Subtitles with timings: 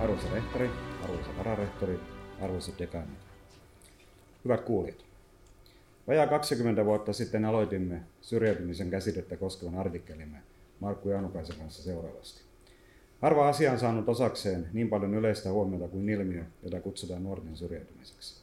[0.00, 0.70] Arvoisa rehtori,
[1.02, 2.00] arvoisa vararehtori,
[2.40, 3.18] arvoisat dekaanit.
[4.44, 5.04] Hyvät kuulijat.
[6.06, 10.38] Vajaa 20 vuotta sitten aloitimme syrjäytymisen käsitettä koskevan artikkelimme
[10.80, 12.42] Markku Jaunukaisen kanssa seuraavasti.
[13.20, 18.42] Harva asia on saanut osakseen niin paljon yleistä huomiota kuin ilmiö, jota kutsutaan nuorten syrjäytymiseksi.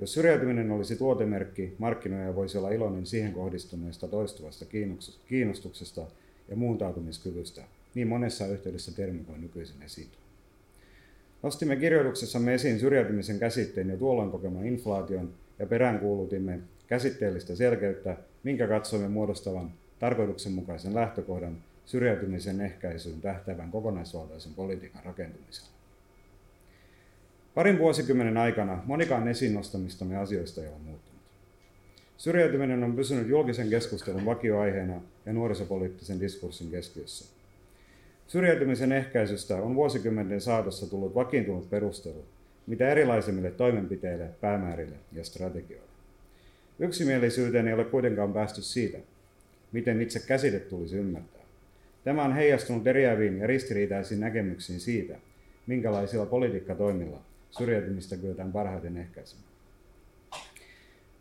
[0.00, 4.64] Jos syrjäytyminen olisi tuotemerkki, markkinoija voisi olla iloinen siihen kohdistuneesta toistuvasta
[5.28, 6.06] kiinnostuksesta
[6.48, 7.62] ja muuntautumiskyvystä,
[7.94, 10.23] niin monessa yhteydessä termi kuin nykyisin esiintyy.
[11.44, 19.08] Nostimme kirjoituksessamme esiin syrjäytymisen käsitteen ja tuolloin kokeman inflaation ja peräänkuulutimme käsitteellistä selkeyttä, minkä katsoimme
[19.08, 25.68] muodostavan tarkoituksenmukaisen lähtökohdan syrjäytymisen ehkäisyyn tähtävän kokonaisvaltaisen politiikan rakentumisella.
[27.54, 31.20] Parin vuosikymmenen aikana monikaan esiin nostamistamme asioista ei ole muuttunut.
[32.16, 37.33] Syrjäytyminen on pysynyt julkisen keskustelun vakioaiheena ja nuorisopoliittisen diskurssin keskiössä.
[38.26, 42.24] Syrjäytymisen ehkäisystä on vuosikymmenten saatossa tullut vakiintunut perustelu,
[42.66, 45.88] mitä erilaisimmille toimenpiteille, päämäärille ja strategioille.
[46.78, 48.98] Yksimielisyyteen ei ole kuitenkaan päästy siitä,
[49.72, 51.42] miten itse käsite tulisi ymmärtää.
[52.04, 55.16] Tämä on heijastunut eriäviin ja ristiriitaisiin näkemyksiin siitä,
[55.66, 59.48] minkälaisilla politiikkatoimilla syrjäytymistä kyetään parhaiten ehkäisemään.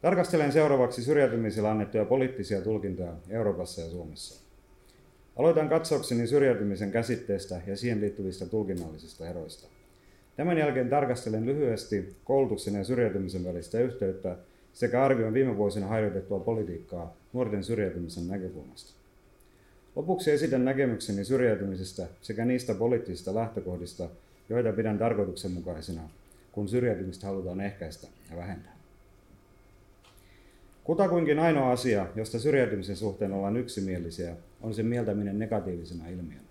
[0.02, 4.43] Tarkastelen seuraavaksi syrjäytymisellä annettuja poliittisia tulkintoja Euroopassa ja Suomessa.
[5.36, 9.68] Aloitan katsaukseni syrjäytymisen käsitteestä ja siihen liittyvistä tulkinnallisista eroista.
[10.36, 14.36] Tämän jälkeen tarkastelen lyhyesti koulutuksen ja syrjäytymisen välistä yhteyttä
[14.74, 18.94] sekä arvioin viime vuosina harjoitettua politiikkaa nuorten syrjäytymisen näkökulmasta.
[19.96, 24.10] Lopuksi esitän näkemykseni syrjäytymisestä sekä niistä poliittisista lähtökohdista,
[24.50, 26.02] joita pidän tarkoituksenmukaisina,
[26.52, 28.83] kun syrjäytymistä halutaan ehkäistä ja vähentää.
[30.84, 36.44] Kutakuinkin ainoa asia, josta syrjäytymisen suhteen ollaan yksimielisiä, on sen mieltäminen negatiivisena ilmiönä.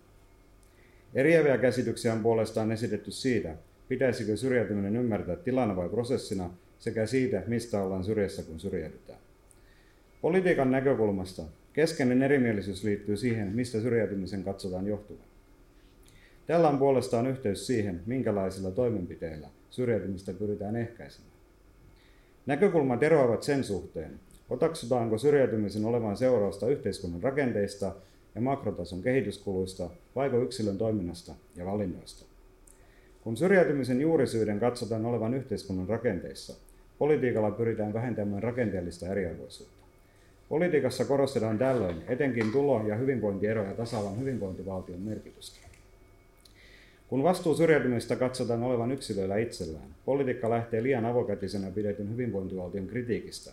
[1.15, 3.55] Eriäviä käsityksiä on puolestaan esitetty siitä,
[3.89, 9.19] pitäisikö syrjäytyminen ymmärtää tilana vai prosessina, sekä siitä, mistä ollaan syrjässä, kun syrjäydytään.
[10.23, 11.43] Politiikan näkökulmasta
[11.73, 15.25] keskeinen erimielisyys liittyy siihen, mistä syrjäytymisen katsotaan johtuvan.
[16.47, 21.32] Tällä on puolestaan yhteys siihen, minkälaisilla toimenpiteillä syrjäytymistä pyritään ehkäisemään.
[22.47, 24.21] Näkökulmat eroavat sen suhteen,
[24.51, 27.93] otaksutaanko syrjäytymisen olevan seurausta yhteiskunnan rakenteista
[28.35, 32.25] ja makrotason kehityskuluista vaiko yksilön toiminnasta ja valinnoista.
[33.25, 36.55] Kun syrjäytymisen juurisyiden katsotaan olevan yhteiskunnan rakenteissa,
[36.99, 39.83] politiikalla pyritään vähentämään rakenteellista eriarvoisuutta.
[40.49, 45.72] Politiikassa korostetaan tällöin etenkin tulo- ja hyvinvointieroja tasaavan hyvinvointivaltion merkitystä.
[47.13, 53.51] Kun vastuu syrjäytymistä katsotaan olevan yksilöillä itsellään, politiikka lähtee liian avokätisenä pidetyn hyvinvointivaltion kritiikistä,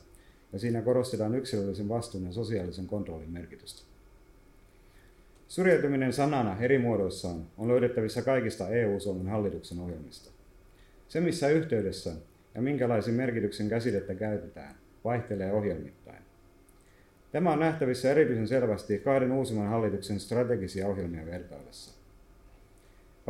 [0.54, 3.82] ja siinä korostetaan yksilöllisen vastuun ja sosiaalisen kontrollin merkitystä.
[5.48, 10.32] Syrjäytyminen sanana eri muodoissaan on löydettävissä kaikista EU-Suomen hallituksen ohjelmista.
[11.08, 12.12] Se, missä yhteydessä
[12.56, 16.24] ja minkälaisen merkityksen käsitettä käytetään, vaihtelee ohjelmittain.
[17.32, 21.99] Tämä on nähtävissä erityisen selvästi kahden uusimman hallituksen strategisia ohjelmia vertaillessa.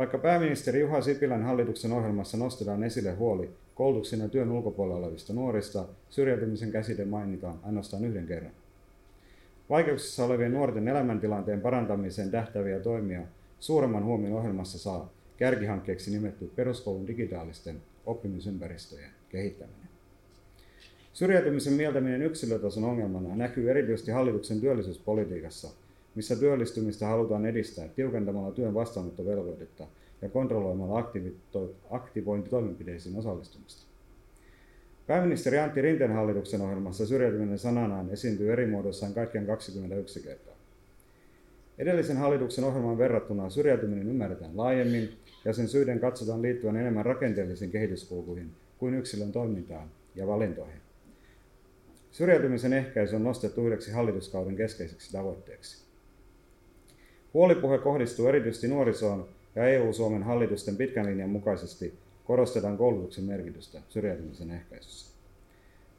[0.00, 5.84] Vaikka pääministeri Juha Sipilän hallituksen ohjelmassa nostetaan esille huoli koulutuksen ja työn ulkopuolella olevista nuorista,
[6.10, 8.52] syrjäytymisen käsite mainitaan ainoastaan yhden kerran.
[9.70, 13.22] Vaikeuksissa olevien nuorten elämäntilanteen parantamiseen tähtäviä toimia
[13.58, 19.88] suuremman huomion ohjelmassa saa kärkihankkeeksi nimetty peruskoulun digitaalisten oppimisympäristöjen kehittäminen.
[21.12, 25.68] Syrjäytymisen mieltäminen yksilötason ongelmana näkyy erityisesti hallituksen työllisyyspolitiikassa,
[26.14, 29.86] missä työllistymistä halutaan edistää tiukentamalla työn vastaanottovelvoitetta
[30.22, 31.10] ja kontrolloimalla
[31.90, 33.82] aktivointitoimenpiteisiin osallistumista.
[35.06, 40.54] Pääministeri Antti Rinteen hallituksen ohjelmassa syrjäytyminen sananaan esiintyy eri muodoissaan kaikkiaan 21 kertaa.
[41.78, 45.08] Edellisen hallituksen ohjelmaan verrattuna syrjäytyminen ymmärretään laajemmin
[45.44, 50.80] ja sen syiden katsotaan liittyvän enemmän rakenteellisiin kehityskulkuihin kuin yksilön toimintaan ja valintoihin.
[52.10, 55.89] Syrjäytymisen ehkäisy on nostettu yhdeksi hallituskauden keskeiseksi tavoitteeksi.
[57.34, 61.94] Huolipuhe kohdistuu erityisesti nuorisoon ja EU-Suomen hallitusten pitkän linjan mukaisesti
[62.24, 65.10] korostetaan koulutuksen merkitystä syrjäytymisen ehkäisyssä.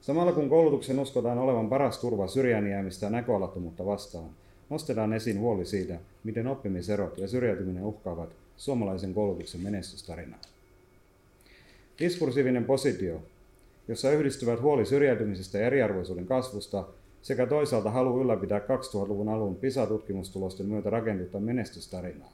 [0.01, 4.29] Samalla kun koulutuksen uskotaan olevan paras turva syrjään jäämistä ja näköalattomuutta vastaan,
[4.69, 10.39] nostetaan esiin huoli siitä, miten oppimiserot ja syrjäytyminen uhkaavat suomalaisen koulutuksen menestystarinaa.
[11.99, 13.21] Diskursiivinen positio,
[13.87, 16.83] jossa yhdistyvät huoli syrjäytymisestä ja eriarvoisuuden kasvusta
[17.21, 22.33] sekä toisaalta halu ylläpitää 2000-luvun alun PISA-tutkimustulosten myötä rakennutta menestystarinaa,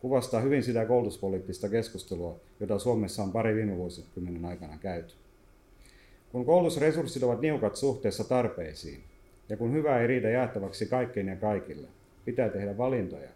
[0.00, 5.14] kuvastaa hyvin sitä koulutuspoliittista keskustelua, jota Suomessa on pari viime vuosikymmenen aikana käyty.
[6.32, 9.00] Kun koulutusresurssit ovat niukat suhteessa tarpeisiin,
[9.48, 11.88] ja kun hyvää ei riitä jaettavaksi kaikkein ja kaikille,
[12.24, 13.28] pitää tehdä valintoja,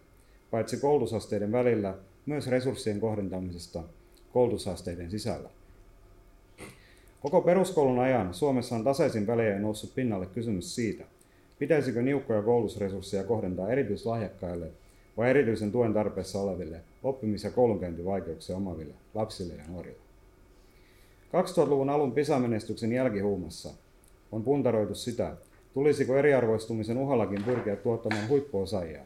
[0.51, 3.83] paitsi koulutusasteiden välillä, myös resurssien kohdentamisesta
[4.33, 5.49] koulutusasteiden sisällä.
[7.21, 11.03] Koko peruskoulun ajan Suomessa on tasaisin väliä noussut pinnalle kysymys siitä,
[11.59, 14.71] pitäisikö niukkoja koulutusresursseja kohdentaa erityislahjakkaille
[15.17, 19.97] vai erityisen tuen tarpeessa oleville oppimis- ja koulunkäyntivaikeuksia omaville lapsille ja nuorille.
[21.27, 23.69] 2000-luvun alun PISA-menestyksen jälkihuumassa
[24.31, 25.35] on puntaroitu sitä,
[25.73, 29.01] tulisiko eriarvoistumisen uhallakin pyrkiä tuottamaan huippuosaajia,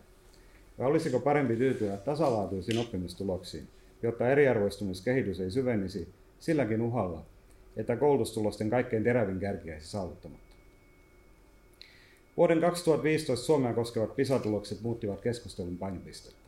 [0.79, 3.67] vai olisiko parempi tyytyä tasalaatuisiin oppimistuloksiin,
[4.03, 6.07] jotta eriarvoistumiskehitys ei syvenisi
[6.39, 7.25] silläkin uhalla,
[7.77, 10.55] että koulutustulosten kaikkein terävin kärki jäisi saavuttamatta.
[12.37, 16.41] Vuoden 2015 Suomea koskevat PISA-tulokset muuttivat keskustelun painopistettä.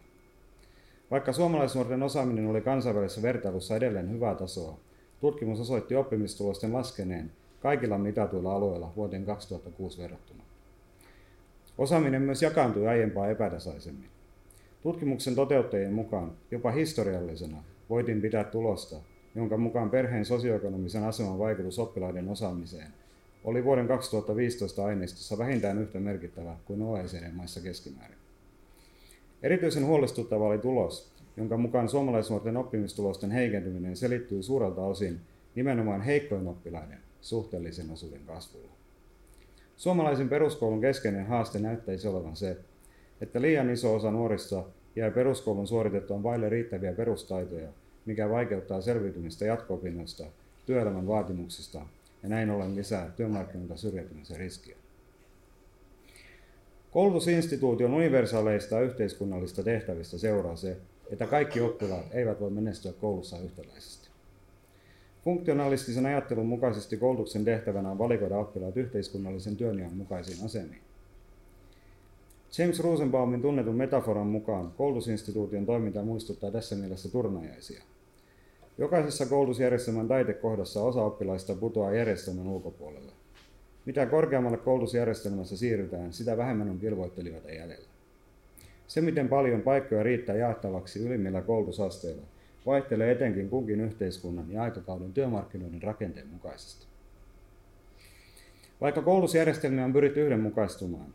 [1.11, 4.77] Vaikka suomalaisnuorten osaaminen oli kansainvälisessä vertailussa edelleen hyvää tasoa,
[5.21, 10.43] tutkimus osoitti oppimistulosten laskeneen kaikilla mitatuilla alueilla vuoteen 2006 verrattuna.
[11.77, 14.09] Osaaminen myös jakaantui aiempaa epätasaisemmin.
[14.83, 18.95] Tutkimuksen toteuttajien mukaan jopa historiallisena voitiin pitää tulosta,
[19.35, 22.87] jonka mukaan perheen sosioekonomisen aseman vaikutus oppilaiden osaamiseen
[23.43, 28.17] oli vuoden 2015 aineistossa vähintään yhtä merkittävä kuin OECD-maissa keskimäärin.
[29.43, 35.19] Erityisen huolestuttava oli tulos, jonka mukaan suomalaisnuorten oppimistulosten heikentyminen selittyy suurelta osin
[35.55, 38.71] nimenomaan heikkojen oppilaiden suhteellisen osuuden kasvulla.
[39.77, 42.57] Suomalaisen peruskoulun keskeinen haaste näyttäisi olevan se,
[43.21, 44.63] että liian iso osa nuorista
[44.95, 47.69] jää peruskoulun suoritettuaan vaille riittäviä perustaitoja,
[48.05, 50.23] mikä vaikeuttaa selviytymistä jatko-opinnoista,
[50.65, 51.81] työelämän vaatimuksista
[52.23, 54.75] ja näin ollen lisää työmarkkinoilta syrjäytymisen riskiä.
[56.91, 60.77] Koulutusinstituution universaaleista yhteiskunnallista tehtävistä seuraa se,
[61.11, 64.07] että kaikki oppilaat eivät voi menestyä koulussa yhtäläisesti.
[65.23, 70.81] Funktionalistisen ajattelun mukaisesti koulutuksen tehtävänä on valikoida oppilaat yhteiskunnallisen työnjaon mukaisiin asemiin.
[72.57, 77.83] James Rosenbaumin tunnetun metaforan mukaan koulutusinstituution toiminta muistuttaa tässä mielessä turnajaisia.
[78.77, 83.11] Jokaisessa koulutusjärjestelmän taitekohdassa osa oppilaista putoaa järjestelmän ulkopuolelle.
[83.85, 87.87] Mitä korkeammalle koulutusjärjestelmässä siirrytään, sitä vähemmän on kilvoittelijoita jäljellä.
[88.87, 92.23] Se, miten paljon paikkoja riittää jaettavaksi ylimmillä koulutusasteilla,
[92.65, 96.85] vaihtelee etenkin kunkin yhteiskunnan ja aikakauden työmarkkinoiden rakenteen mukaisesti.
[98.81, 101.13] Vaikka koulutusjärjestelmiä on pyritty yhdenmukaistumaan,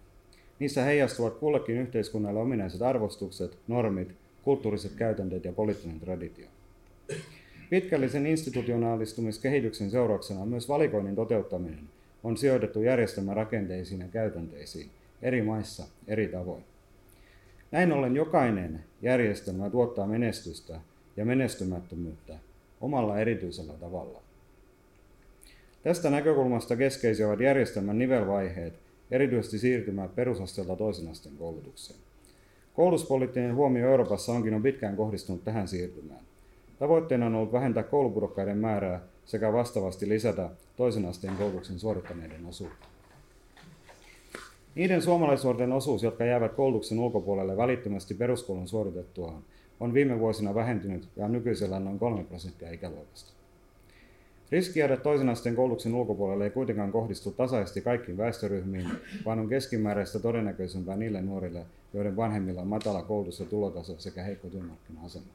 [0.58, 6.46] niissä heijastuvat kullekin yhteiskunnalle ominaiset arvostukset, normit, kulttuuriset käytänteet ja poliittinen traditio.
[7.70, 11.88] Pitkällisen institutionaalistumiskehityksen seurauksena myös valikoinnin toteuttaminen
[12.24, 14.90] on sijoitettu järjestelmän rakenteisiin ja käytänteisiin
[15.22, 16.64] eri maissa eri tavoin.
[17.70, 20.80] Näin ollen jokainen järjestelmä tuottaa menestystä
[21.16, 22.34] ja menestymättömyyttä
[22.80, 24.22] omalla erityisellä tavalla.
[25.82, 28.74] Tästä näkökulmasta keskeisiä ovat järjestelmän nivelvaiheet,
[29.10, 32.00] erityisesti siirtymä perusasteelta toisen asteen koulutukseen.
[32.74, 36.27] Koulutuspoliittinen huomio Euroopassa onkin on pitkään kohdistunut tähän siirtymään.
[36.78, 42.86] Tavoitteena on ollut vähentää koulupudokkaiden määrää sekä vastaavasti lisätä toisen asteen koulutuksen suorittaneiden osuutta.
[44.74, 49.42] Niiden suomalaisuuden osuus, jotka jäävät koulutuksen ulkopuolelle välittömästi peruskoulun suoritettuaan,
[49.80, 53.32] on viime vuosina vähentynyt ja on nykyisellä noin 3 prosenttia ikäluokasta.
[54.50, 58.90] Riski jäädä toisen asteen koulutuksen ulkopuolelle ei kuitenkaan kohdistu tasaisesti kaikkiin väestöryhmiin,
[59.24, 64.48] vaan on keskimääräistä todennäköisempää niille nuorille, joiden vanhemmilla on matala koulutus ja tulotaso sekä heikko
[64.48, 65.26] työmarkkina-asema.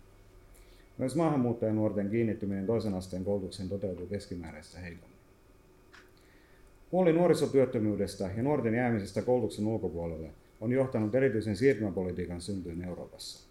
[0.98, 5.18] Myös maahanmuuttajanuorten kiinnittyminen toisen asteen koulutukseen toteutuu keskimääräistä heikommin.
[6.92, 10.30] Huoli nuorisotyöttömyydestä ja nuorten jäämisestä koulutuksen ulkopuolelle
[10.62, 13.48] on johtanut erityisen siirtymäpolitiikan syntyyn Euroopassa.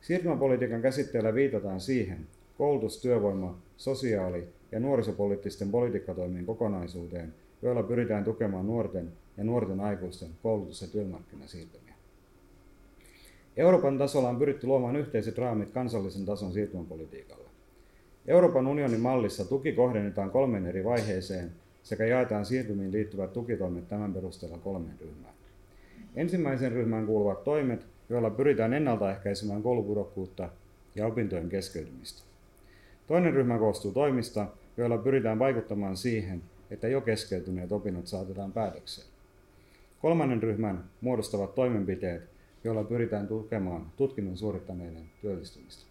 [0.00, 2.26] Siirtymäpolitiikan käsitteellä viitataan siihen
[2.58, 10.82] koulutus, työvoima, sosiaali- ja nuorisopoliittisten politiikkatoimien kokonaisuuteen, joilla pyritään tukemaan nuorten ja nuorten aikuisten koulutus-
[10.82, 11.89] ja työmarkkinasiirtymiä.
[13.56, 17.48] Euroopan tasolla on pyritty luomaan yhteiset raamit kansallisen tason siirtymäpolitiikalle.
[18.26, 21.50] Euroopan unionin mallissa tuki kohdennetaan kolmen eri vaiheeseen
[21.82, 25.34] sekä jaetaan siirtymiin liittyvät tukitoimet tämän perusteella kolmeen ryhmään.
[26.16, 30.48] Ensimmäisen ryhmään kuuluvat toimet, joilla pyritään ennaltaehkäisemään koulupudokkuutta
[30.94, 32.22] ja opintojen keskeytymistä.
[33.06, 39.08] Toinen ryhmä koostuu toimista, joilla pyritään vaikuttamaan siihen, että jo keskeytyneet opinnot saatetaan päätökseen.
[40.02, 42.22] Kolmannen ryhmän muodostavat toimenpiteet,
[42.64, 45.82] joilla pyritään tukemaan tutkinnon suorittaneiden työllistymistä.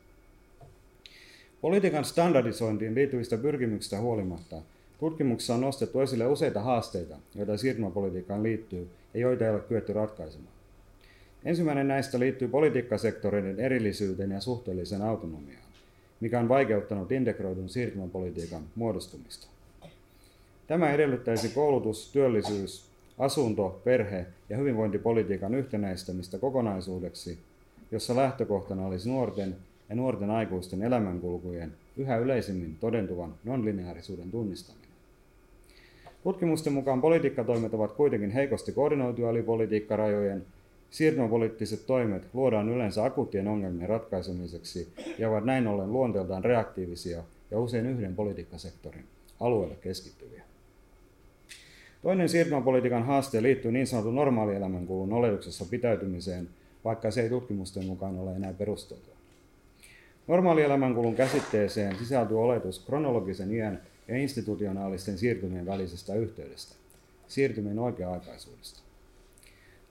[1.62, 4.62] Politiikan standardisointiin liittyvistä pyrkimyksistä huolimatta
[5.00, 10.54] tutkimuksessa on nostettu esille useita haasteita, joita siirtymäpolitiikkaan liittyy ja joita ei ole kyetty ratkaisemaan.
[11.46, 15.64] Ensimmäinen näistä liittyy politiikkasektoreiden erillisyyteen ja suhteelliseen autonomiaan,
[16.20, 19.48] mikä on vaikeuttanut integroidun siirtymäpolitiikan muodostumista.
[20.68, 22.89] Tämä edellyttäisi koulutus, työllisyys,
[23.20, 27.38] asunto, perhe ja hyvinvointipolitiikan yhtenäistämistä kokonaisuudeksi,
[27.92, 29.56] jossa lähtökohtana olisi nuorten
[29.90, 34.90] ja nuorten aikuisten elämänkulkujen yhä yleisemmin todentuvan nonlineaarisuuden tunnistaminen.
[36.24, 40.46] Tutkimusten mukaan politiikkatoimet ovat kuitenkin heikosti koordinoituja yli politiikkarajojen.
[40.90, 47.86] Siirtymäpoliittiset toimet luodaan yleensä akuuttien ongelmien ratkaisemiseksi ja ovat näin ollen luonteeltaan reaktiivisia ja usein
[47.86, 49.04] yhden politiikkasektorin
[49.40, 50.49] alueelle keskittyviä.
[52.02, 56.50] Toinen siirtymäpolitiikan haaste liittyy niin sanotun normaalielämänkulun oletuksessa pitäytymiseen,
[56.86, 59.14] vaikka se ei tutkimusten mukaan ole enää perusteltua.
[60.28, 66.76] Normaalielämänkulun käsitteeseen sisältyy oletus kronologisen iän ja institutionaalisten siirtymien välisestä yhteydestä,
[67.28, 68.80] siirtymien oikea-aikaisuudesta.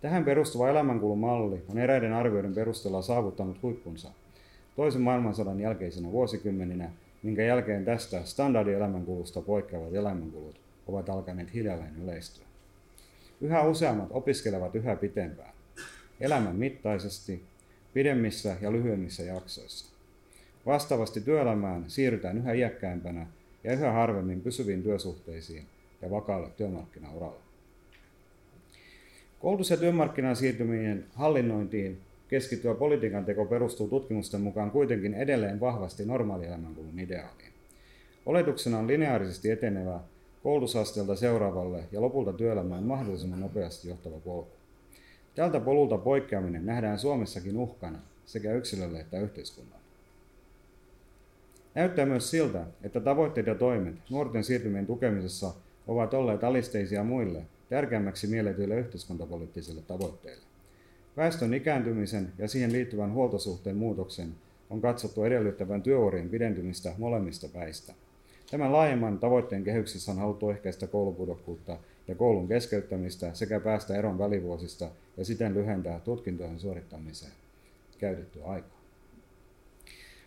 [0.00, 4.10] Tähän perustuva elämänkulumalli on eräiden arvioiden perusteella saavuttanut huippunsa
[4.76, 6.90] toisen maailmansodan jälkeisenä vuosikymmeninä,
[7.22, 12.44] minkä jälkeen tästä standardielämänkulusta poikkeavat elämänkulut ovat alkaneet hiljalleen yleistyä.
[13.40, 15.52] Yhä useammat opiskelevat yhä pitempään,
[16.20, 17.42] elämän mittaisesti,
[17.94, 19.86] pidemmissä ja lyhyemmissä jaksoissa.
[20.66, 23.26] Vastaavasti työelämään siirrytään yhä iäkkäämpänä
[23.64, 25.66] ja yhä harvemmin pysyviin työsuhteisiin
[26.02, 27.40] ja vakaalle työmarkkinauralle.
[29.40, 36.98] Koulutus- ja työmarkkinan siirtyminen hallinnointiin keskittyvä politiikan teko perustuu tutkimusten mukaan kuitenkin edelleen vahvasti normaalielämänkulun
[36.98, 37.52] ideaaliin.
[38.26, 40.00] Oletuksena on lineaarisesti etenevä
[40.48, 44.50] koulutusasteelta seuraavalle ja lopulta työelämään mahdollisimman nopeasti johtava polku.
[45.34, 49.84] Tältä polulta poikkeaminen nähdään Suomessakin uhkana sekä yksilölle että yhteiskunnalle.
[51.74, 55.54] Näyttää myös siltä, että tavoitteet ja toimet nuorten siirtymien tukemisessa
[55.88, 60.44] ovat olleet alisteisia muille tärkeämmäksi mieletyille yhteiskuntapoliittisille tavoitteille.
[61.16, 64.34] Väestön ikääntymisen ja siihen liittyvän huoltosuhteen muutoksen
[64.70, 67.94] on katsottu edellyttävän työurien pidentymistä molemmista päistä.
[68.50, 71.78] Tämän laajemman tavoitteen kehyksissä on haluttu ehkäistä koulupudokkuutta
[72.08, 77.32] ja koulun keskeyttämistä sekä päästä eron välivuosista ja siten lyhentää tutkintojen suorittamiseen
[77.98, 78.78] käytettyä aikaa.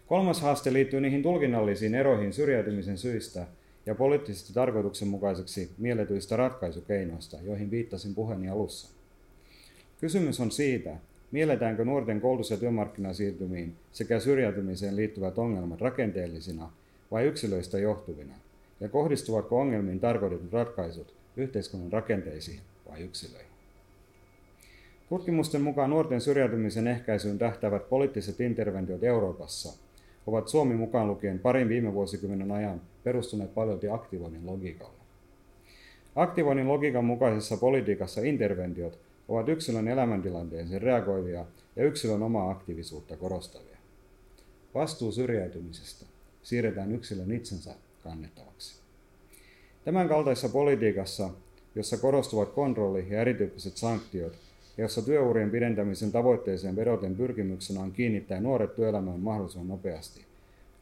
[0.08, 3.48] Kolmas haaste liittyy niihin tulkinnallisiin eroihin syrjäytymisen syistä
[3.86, 8.90] ja poliittisesti tarkoituksenmukaiseksi mielletyistä ratkaisukeinoista, joihin viittasin puheeni alussa.
[10.00, 10.96] Kysymys on siitä,
[11.32, 16.72] mielletäänkö nuorten koulutus- ja työmarkkinasiirtymiin sekä syrjäytymiseen liittyvät ongelmat rakenteellisina
[17.12, 18.34] vai yksilöistä johtuvina,
[18.80, 23.52] ja kohdistuvatko ongelmiin tarkoitetut ratkaisut yhteiskunnan rakenteisiin vai yksilöihin.
[25.10, 29.74] Tutkimusten mukaan nuorten syrjäytymisen ehkäisyyn tähtäävät poliittiset interventiot Euroopassa
[30.28, 35.02] ovat Suomi mukaan lukien parin viime vuosikymmenen ajan perustuneet paljolti aktivoinnin logiikalle.
[36.16, 43.78] Aktivoinnin logiikan mukaisessa politiikassa interventiot ovat yksilön elämäntilanteeseen reagoivia ja yksilön omaa aktiivisuutta korostavia.
[44.74, 46.11] Vastuu syrjäytymisestä
[46.44, 48.76] siirretään yksilön itsensä kannettavaksi.
[49.86, 51.30] Tämän kaltaisessa politiikassa,
[51.76, 54.34] jossa korostuvat kontrolli ja erityyppiset sanktiot,
[54.78, 60.26] ja jossa työurien pidentämisen tavoitteeseen vedoten pyrkimyksenä on kiinnittää nuoret työelämään mahdollisimman nopeasti,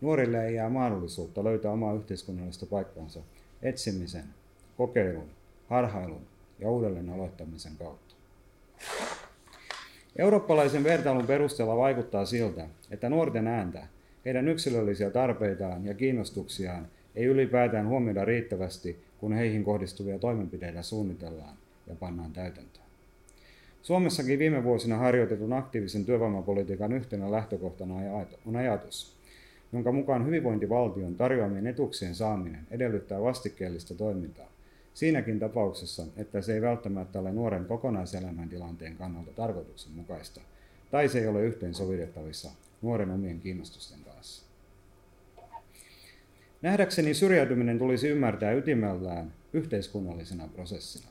[0.01, 3.19] nuorille ei jää mahdollisuutta löytää omaa yhteiskunnallista paikkaansa
[3.61, 4.25] etsimisen,
[4.77, 5.29] kokeilun,
[5.69, 6.21] harhailun
[6.59, 8.15] ja uudelleen aloittamisen kautta.
[10.15, 13.87] Eurooppalaisen vertailun perusteella vaikuttaa siltä, että nuorten ääntä
[14.25, 21.57] heidän yksilöllisiä tarpeitaan ja kiinnostuksiaan ei ylipäätään huomioida riittävästi, kun heihin kohdistuvia toimenpiteitä suunnitellaan
[21.87, 22.85] ja pannaan täytäntöön.
[23.81, 27.95] Suomessakin viime vuosina harjoitetun aktiivisen työvoimapolitiikan yhtenä lähtökohtana
[28.45, 29.15] on ajatus,
[29.73, 34.51] jonka mukaan hyvinvointivaltion tarjoamien etuuksien saaminen edellyttää vastikkeellista toimintaa,
[34.93, 40.41] siinäkin tapauksessa, että se ei välttämättä ole nuoren kokonaiselämäntilanteen kannalta tarkoituksenmukaista,
[40.91, 44.08] tai se ei ole yhteensovitettavissa nuoren omien kiinnostusten kanssa.
[46.61, 51.07] Nähdäkseni syrjäytyminen tulisi ymmärtää ytimellään yhteiskunnallisena prosessina.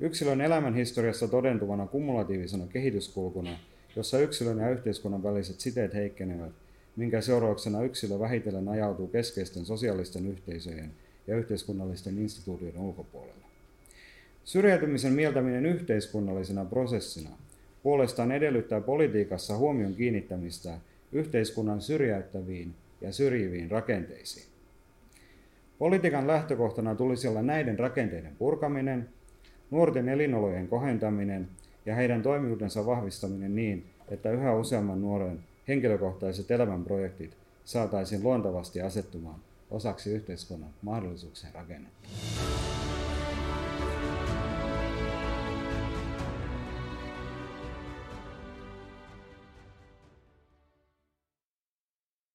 [0.00, 3.58] Yksilön elämän historiassa todentuvana kumulatiivisena kehityskulkuna,
[3.96, 6.52] jossa yksilön ja yhteiskunnan väliset siteet heikkenevät,
[6.96, 10.90] minkä seurauksena yksilö vähitellen ajautuu keskeisten sosiaalisten yhteisöjen
[11.26, 13.44] ja yhteiskunnallisten instituutioiden ulkopuolelle.
[14.44, 17.30] Syrjäytymisen mieltäminen yhteiskunnallisena prosessina
[17.82, 20.78] puolestaan edellyttää politiikassa huomion kiinnittämistä
[21.12, 24.46] yhteiskunnan syrjäyttäviin ja syrjiviin rakenteisiin.
[25.78, 29.08] Politiikan lähtökohtana tulisi olla näiden rakenteiden purkaminen,
[29.70, 31.48] nuorten elinolojen kohentaminen
[31.86, 39.40] ja heidän toimivuutensa vahvistaminen niin, että yhä useamman nuoren henkilökohtaiset elämänprojektit saataisiin luontavasti asettumaan
[39.70, 42.08] osaksi yhteiskunnan mahdollisuuksien rakennetta.